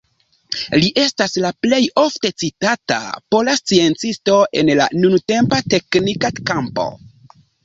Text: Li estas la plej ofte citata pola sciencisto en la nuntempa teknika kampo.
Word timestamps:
Li 0.83 0.87
estas 1.01 1.35
la 1.43 1.51
plej 1.65 1.79
ofte 2.03 2.31
citata 2.43 2.97
pola 3.35 3.55
sciencisto 3.59 4.39
en 4.63 4.73
la 4.81 4.89
nuntempa 5.05 5.61
teknika 5.77 6.35
kampo. 6.53 6.89